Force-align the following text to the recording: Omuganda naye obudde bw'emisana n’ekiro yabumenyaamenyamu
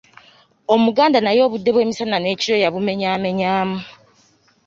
Omuganda 0.73 1.17
naye 1.21 1.41
obudde 1.47 1.69
bw'emisana 1.71 2.17
n’ekiro 2.19 2.57
yabumenyaamenyamu 2.63 3.77